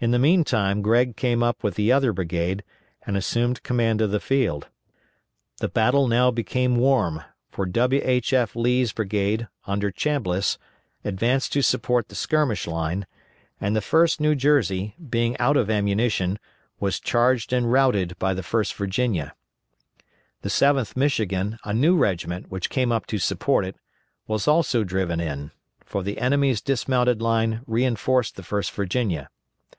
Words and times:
In 0.00 0.12
the 0.12 0.18
meantime 0.20 0.80
Gregg 0.80 1.16
came 1.16 1.42
up 1.42 1.64
with 1.64 1.74
the 1.74 1.90
other 1.90 2.12
brigade, 2.12 2.62
and 3.04 3.16
assumed 3.16 3.64
command 3.64 4.00
of 4.00 4.12
the 4.12 4.20
field. 4.20 4.68
The 5.56 5.66
battle 5.68 6.06
now 6.06 6.30
became 6.30 6.76
warm, 6.76 7.24
for 7.50 7.66
W. 7.66 8.00
H. 8.04 8.32
F. 8.32 8.54
Lee's 8.54 8.92
brigade, 8.92 9.48
under 9.66 9.90
Chambliss, 9.90 10.56
advanced 11.04 11.52
to 11.54 11.62
support 11.62 12.10
the 12.10 12.14
skirmish 12.14 12.68
line, 12.68 13.08
and 13.60 13.74
the 13.74 13.80
1st 13.80 14.20
New 14.20 14.36
Jersey, 14.36 14.94
being 15.10 15.36
out 15.40 15.56
of 15.56 15.68
ammunition, 15.68 16.38
was 16.78 17.00
charged 17.00 17.52
and 17.52 17.72
routed 17.72 18.16
by 18.20 18.34
the 18.34 18.42
1st 18.42 18.74
Virginia. 18.74 19.34
The 20.42 20.48
7th 20.48 20.94
Michigan, 20.96 21.58
a 21.64 21.74
new 21.74 21.96
regiment 21.96 22.52
which 22.52 22.70
came 22.70 22.92
up 22.92 23.04
to 23.06 23.18
support 23.18 23.64
it, 23.64 23.74
was 24.28 24.46
also 24.46 24.84
driven 24.84 25.18
in; 25.18 25.50
for 25.84 26.04
the 26.04 26.18
enemy's 26.20 26.60
dismounted 26.60 27.20
line 27.20 27.62
reinforced 27.66 28.36
the 28.36 28.42
1st 28.44 28.70
Virginia. 28.70 29.28